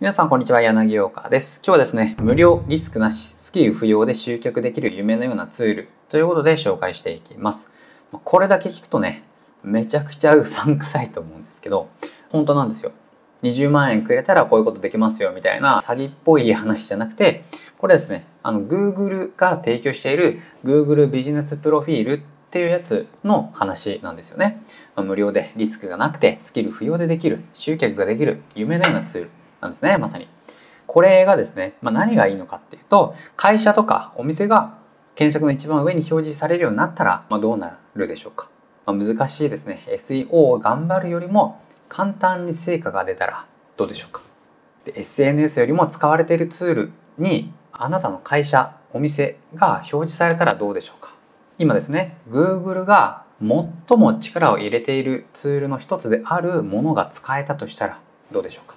[0.00, 0.60] 皆さんこんにちは。
[0.60, 1.58] 柳陽花です。
[1.58, 7.72] 今日はですね無料リスクなしスキル不要で集客できる夢のようなツールということで紹介していきます。
[8.12, 9.24] これだけ聞くとね
[9.64, 11.88] めちゃくちゃうさんくさいと思うんですけど
[12.30, 12.92] 本当なんですよ。
[13.42, 17.42] 20万円くれたらこういうことできますよみたいな詐欺っぽい話じゃなくて
[17.78, 22.20] これですねあの Google が提供している Google ビジネスプロフィールっ
[22.50, 24.62] ていうやつの話なんですよね、
[24.94, 29.37] ま、無料でリスクがなくてスキル不要でできる集客ができる夢のようなツール。
[29.60, 30.28] なんですねまさに。
[30.86, 34.78] これがですね、まあ、何がいいのかっていうと会社とかお店が
[35.14, 38.48] 検索の一番上に表示されるようになったら、まあ、どうなるでしょうか、
[38.86, 39.82] まあ、難しいですね。
[39.88, 44.22] SEO を頑張るよりも簡単に成果が出たらどうでしょうか。
[44.84, 51.14] で SNS よりも使われているツールにあなたの会社お店が表示されたらどうでしょうか。
[51.58, 58.00] 今ですね Google が最も力を入れているツールの一つであるものが使えたとしたら
[58.32, 58.76] どうでしょうか。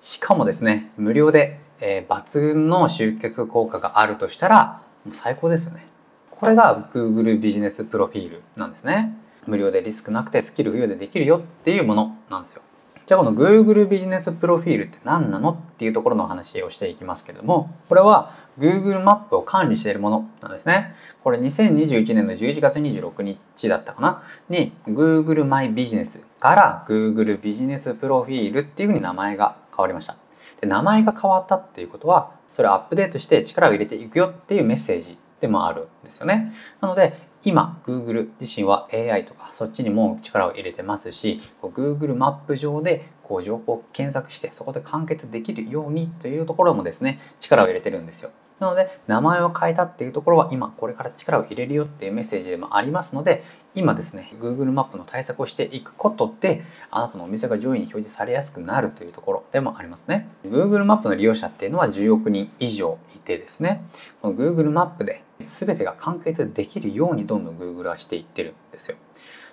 [0.00, 5.86] しかもですね無料で、えー、抜群の集客効果があるとしたらもう最高ですよね。
[6.30, 9.16] これが Google ビジネスプロフィールなんですね。
[9.46, 12.62] 無料でリスクなくてスキル不要でできるよっていうものなんですよ。
[13.08, 20.94] じゃあこの Google ビジネスプロフィールって何なのっていうところの話をしていきますけれどもこれは Google マップを管理しているものなんですね。
[21.24, 30.16] これ2021年の11月26日だったかなに Google マイビジネスから Google ビジネスプロフィールっていうふうに名前が変わりました
[30.60, 48.30] で名前が変わったっていうことはそれをアップデートして力を入れていくよっていうメッセージでもあるんですよねなので今 Google 自身は AI とかそっちにも力を入れてますし Google マップ上でこう情報を検索してそこで完結できるようにというところもですね力を入れてるんですよ。
[48.60, 63.84] なので名前を変えたっていうところは今これから力を入れるよっていうメッセージでもありますので今ですね Google マップの対策をしていくことであなたのお店が上位に表示されやすくなるというところでもありますね Google マップの利用者っていうのは10億人以上いてですね
[64.20, 68.96] この Google マップで全てが完結できるようにどんどん Google はしていってるんですよ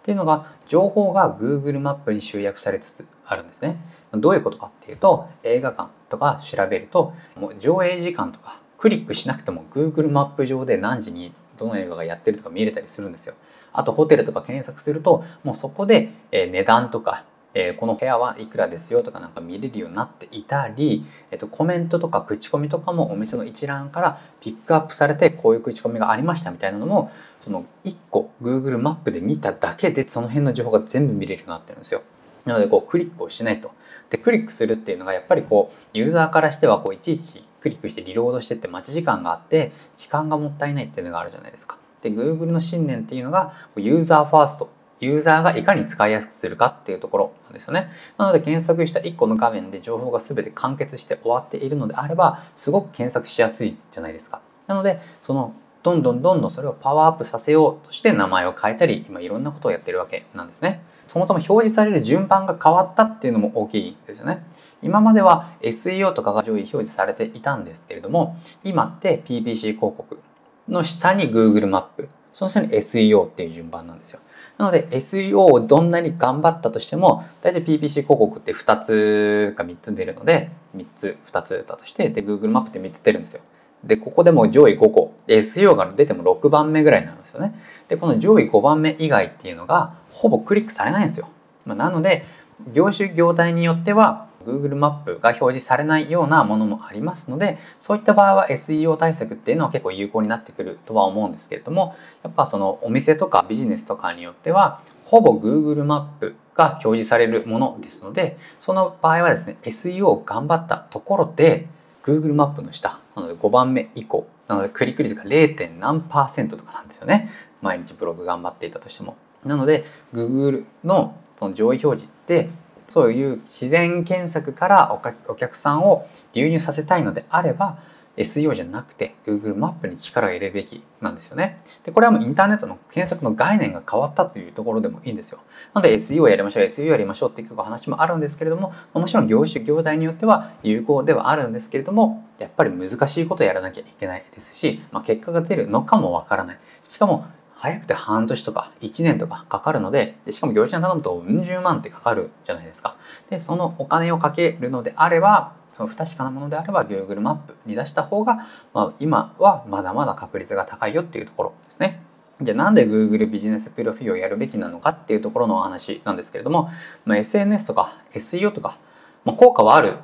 [0.00, 3.76] っていうのが情報が Google マップに集約されつつあるんですね。
[4.12, 13.34] どういうことかっていうと映画館とか調べるともう上映時間とかクリックしなくても Google マップ上で何時にどの映画がやってるとか見れたりするんですよ。
[13.72, 32.02] あとホテルとか検索するともうそこで値段とかえ、この部屋はいくらですよとかなんか見れるようになっていたり、えっと、コメントとか口コミとかもお店の一覧からピックアップされてこういう口コミがありましたみたいなのもその1個 Google マップで見ただけでその辺の情報が全部見れるようになってるんですよ。
[32.44, 33.72] なのでこうクリックをしないと。
[34.10, 41.78] でクリックするっていうのがやっぱりこうユーザーからしてはこういちいちクリックしてリロードしてって待ち時間があって時間がもったいないっていうのがあるじゃないですか。
[42.02, 47.90] で Google の信念っていうのがユーザーファーストユーザーがいかに使いやすくするかっていうところなんですよね。
[48.18, 54.40] なので検索した1個の画面で情報が全て完結して終わっているのであればすごく検索しやすいじゃないですか。
[54.66, 60.82] なのでそのどんどんどんどんそれをパワーアップさせようとして名前を変えたり今いろんなことをやってるわけなんですね。
[61.06, 64.44] そもそも表示される順番が変わったっていうのも大きいですよね。
[64.82, 70.20] 今までは SEO とかが上位表示されていたんですけれども今って PPC 広告
[70.68, 74.20] の下に Google マップその下に SEO っていう順番なんですよ。
[74.58, 83.40] なので SEO をどんなに頑張ったとしても大体 PPC 広告って2つか3つ出るので3つ2つだとしてで Google マップって3つ出るんですよ。
[83.84, 87.54] でここでも上位5個 SEO が出ても6番目ぐらいなんですよね。
[87.88, 91.28] でこの上位5番目以外っていうのがほぼクリックされないんですよ。
[91.64, 92.24] まあ、なので
[92.72, 111.68] 業種業態によっては Google マップが表示されないようなものもありますのでそういった場合は SEO 対策っていうのは結構有効になってくるとは思うんですけれどもやっぱそのお店とかビジネスとかによってはほぼ Google マップが表示されるものですのでその場合はですね SEO を頑張ったところで
[112.02, 113.00] Google マップの下。
[113.16, 114.26] なので5番目以降。
[114.48, 115.78] なのでクリック率が 0.
[115.78, 117.30] 何パーセントとかなんですよね。
[117.62, 119.16] 毎日ブログ頑張っていたとしても。
[119.44, 122.50] なので Google のその上位表示って
[122.88, 127.78] そういう自然検索からお客さんを流入させたいのであれば
[128.16, 131.58] SEO じゃなくて Google マップに力を入れるべきなんですよね。
[131.84, 135.40] で、これはもうインターネットの検索の概念が変わったというところでもいいんですよ。
[135.74, 146.58] なので SEO やりましょう、SEO やりましょうっていう話もあるんですけれども、もちろん業種、業態によっては有効ではあるんですけれども、やっぱり難しいことやらなきゃいけないですし、まあ、結果が出るのかもわからない。
[146.88, 147.26] しかも
[147.60, 152.96] 早くて半年とか1年とかかかるのででしかも業者に頼むとうん十万ってかかるじゃないですか。
[153.28, 162.02] でそのお金をかけるのであればその不確かなものであれば Google マップに出した方が、まあ、今はまだまだ確率が高いよっていうところですね。
[162.40, 166.70] じゃあなんで Google ビジネスプロフィールをやるべきなのかっていうところのお話なんですけれども、
[167.04, 168.78] まあ、SNS とか SEO とか、
[169.26, 169.98] まあ、効果はある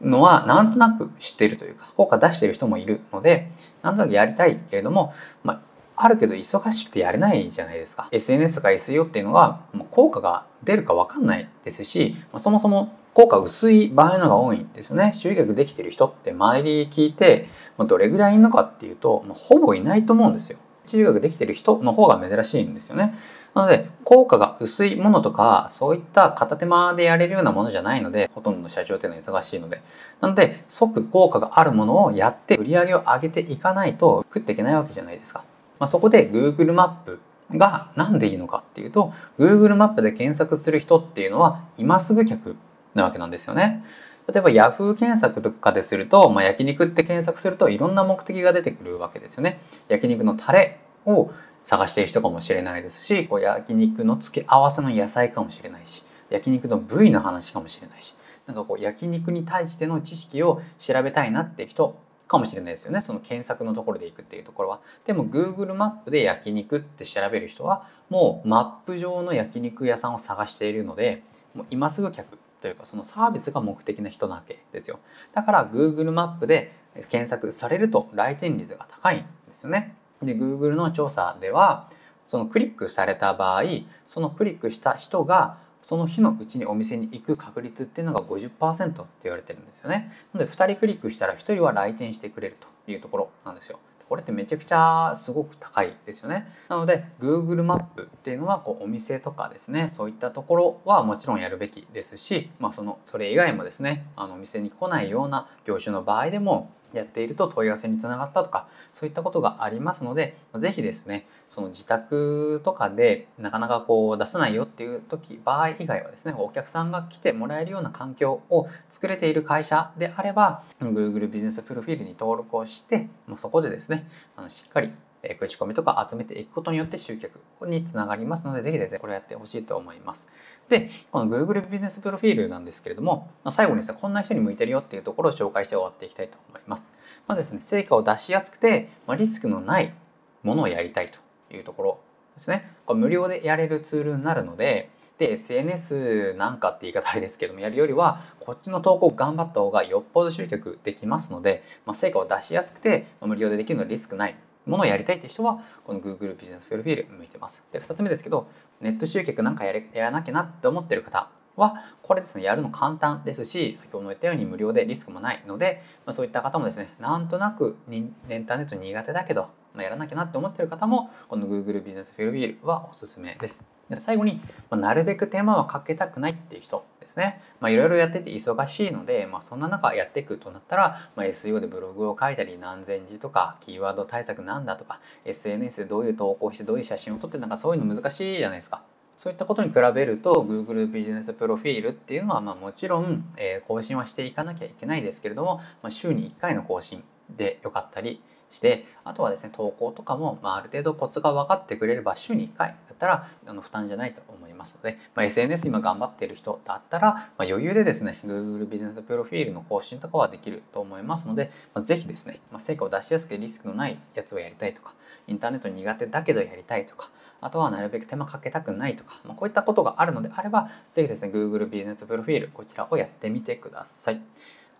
[0.00, 3.50] のはなんとなく知っているというか効果出している人もいるので
[3.82, 5.12] なんとなくやりたいけれども、
[5.42, 5.60] まあ、
[5.96, 8.08] あるけど忙しくてやれないじゃないですか。
[8.10, 9.60] SNS とか SEO っていうのが
[9.90, 15.12] 効果が出るか分かんないですしそもそも効果薄い場合のが多いんですよね。
[15.12, 17.48] 集客できてる人って周り聞いて
[17.78, 20.58] どれぐらいいるのかっていうとほぼいないと思うんですよ。
[20.86, 23.14] 集客できてる人の方が珍しいんですよね。
[23.54, 29.80] なので効果が薄いものとかそういった片手間でやれるようなものじゃないのでほとんどの社長っていうのは忙しいので。
[30.20, 35.44] なので即効果があるものをやって売り上げを上げていかないと食っていけないわけじゃないですか。
[35.84, 37.20] まあ、そこで Google マップ
[37.50, 42.56] が何でいいのかっていうと Google マップで検索する人っていうのは今すぐ客
[42.94, 43.84] なわけなんですよね。
[44.26, 49.60] 例えば Yahoo 検索とかですると、まあ、焼肉って検索するといろんな目的が出てくるわけですよね。
[49.88, 51.30] 焼肉のタレを
[51.64, 58.14] 探している人かもしれないですしこう焼肉の付け合わせの野菜かもしれないし焼肉の部位の話かもしれないし
[58.46, 61.98] なんかこう焼肉に対しての知識を調べたいなって人
[62.34, 63.00] かもしれないですよね。
[63.00, 64.80] その検索のところで行くっていうところは。
[65.04, 71.22] でも Google マップで焼肉って調べる人はもうマップ上の焼肉屋さんを探しているので
[71.54, 74.98] もう今すぐ客というかそのサービスが目的な人なわけですよ。
[75.32, 76.74] だから Google マップで
[77.08, 79.94] 検索されると来店率が高いんですよね。
[80.22, 81.88] で Google の調査では
[82.26, 83.62] そのクリックされた場合
[84.06, 90.10] そのクリックした人がその日のうちにお店に行く確率っていうのが50%って言われてるんですよね。
[90.32, 93.78] なので2人クリックしたら1人は来店してくれるというところなんですよ。
[94.08, 96.46] これってめちゃくちゃすごく高いですよね。
[96.68, 124.06] なので Google マップっていうのはこうお店とかですねそういったところはもちろんやるべきですし、まあ、そのそれ以外もですねあのお店に来ないような業種の場合でもやっていると問い合わせにつながったとかそういったことがありますので是非ですねその自宅とかでなかなかこう出せないよっていう時場合以外はですねお客さんが来てもらえるような環境を作れている会社であれば Google ビジネスプロフィールに登録をしてもうそこでですね
[124.36, 124.92] あのしっかり
[125.30, 130.28] え口コミとか集めていくことによって集客につながりますので、ぜひですね、これやってほしいと思います。
[130.68, 136.92] で、この Google ビジネスプロフィールなんですけれども、ま最後にですね、こんな人に向いてるよっていうところを紹介して終わっていきたいと思います。
[137.26, 139.94] まずですね、成果を出しやすくて、まリスクのない
[140.42, 141.18] ものをやりたいと
[141.54, 142.00] いうところ
[142.34, 142.70] ですね。
[142.86, 154.36] これ無料でやれるツールになるので、で SNS なんかって言い方あれですけどもやるよりはこっちの投稿頑張った方がよっぽど集客できますので、まあ、成果を出しやすくて無料でできるのはリスクない
[154.66, 157.66] ものをやりたいって人はこの Google ビジネスプロフィール向いてます。
[157.72, 158.48] で2つ目ですけど
[158.80, 168.14] ネット集客なんかやれやらなきゃなって思ってる方はこれですねやるの簡単ですし先ほども言ったように無料でリスクもないので、まあ、そういった方もですねなんとなくイン
[168.46, 173.64] ターネット苦手だけど、まあ、やらなきゃなって思ってる方もこの Google ビジネスプロフィールはおすすめです。
[173.88, 174.40] で最後に、
[174.70, 177.40] まあ、なるべく手間はかけたくないっていう人ですね。
[177.60, 188.82] まあ、いろいろやってて忙しいので、まあ、そんな中やっていくとなったら、まあ、SEO でブログを書いたり何千字とかキーワード対策なんだとか SNS でどういう投稿してどういう写真を撮ってなんかそういうの難しいじゃないですか。
[189.16, 214.94] そういったことに比べると Google ビジネスプロフィールっていうのはまあもちろん、えー、更新はしていかなきゃいけないですけれども、まあ、週に1回の更新でよかったりしてあとはですね投稿とかも、まあ、ある程度コツが分かってくれれば週に1回だったらあの負担じゃないと思いますので、まあ、SNS 今頑張っている人だったら、まあ、余裕でですね Google ビジネスプロフィールの更新とかはできると思いますので、まあ、ぜひですね、まあ、成果を出しやすくてリスクのないやつをやりたいとか
[215.26, 224.20] インターネット苦手だけどやりたいとかあとはなるべく手間かけたくないとか、まあ、こういったことがあるのであればぜひですね Google ビジネスプロフィールこちらをやってみてください。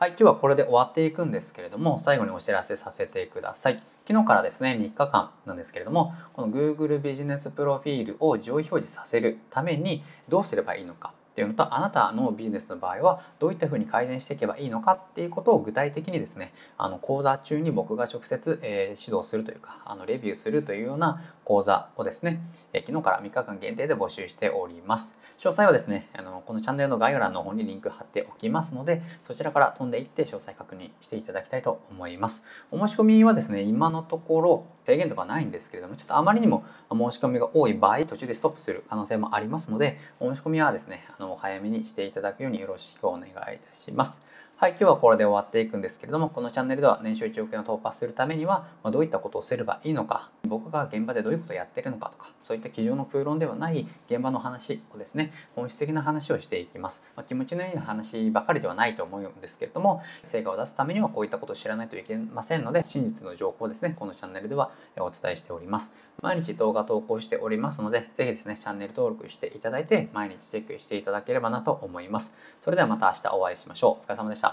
[0.00, 3.82] はい、今日はこれで終わっていくんですけれども、最後にお知らせさせてください。
[4.06, 22.40] 昨日からですね、3日間なんですけれども、この Google ビジネスプロフィールを上位表示させるためにどうすればいいのかっていうのとあなたのビジネスの場合はどういったふうに改善していけばいいのかっていうことを具体的にですねあの講座中に僕が直接、えー、指導するというかあのレビューするというような講座をですね、
[22.72, 25.16] えー、昨日から3日間限定で募集しております。
[25.38, 32.42] 詳細はですねあのこのチャンネルの概要欄の方にリンク貼っておきますのでそちらから飛んでいって詳細確認していただきたいと思います。
[32.72, 44.22] お申し込みはですね今のところ制限とかないんですけれどもちょっとあまりにも申し込みが多い場合途中でストップする可能性もありますのでお申し込みはですねあの早めにしていただくようによろしくお願いいたします。
[44.60, 57.04] はい、今日はこれで終わっていくんですけれども、このチャンネルでは年収1億円を突破するためには、まどういったことをすればいいのか、僕が現場でどういうことをやってるのかとか、そういった机上の空論ではない現場の話をですね、本質的な話をしていきます。
[57.14, 65.94] まあ、気持ちのいい話ばかりではないと思うんですけれども、成果を出すためにはこういったことを知らないといけませんので、真実の情報をですね、このチャンネルではお伝えしております。
[66.20, 72.34] 毎日動画投稿しておりますので、ぜひですね、チャンネル登録していただいて、毎日チェックしていただければなと思います。
[72.60, 74.02] それではまた明日お会いしましょう。
[74.02, 74.47] お疲れ様でした。